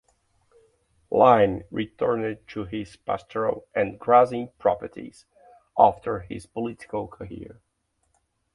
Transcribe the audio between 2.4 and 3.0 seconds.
to his